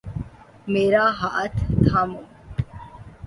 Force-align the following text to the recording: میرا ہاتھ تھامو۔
میرا 0.71 1.03
ہاتھ 1.19 1.59
تھامو۔ 1.85 2.21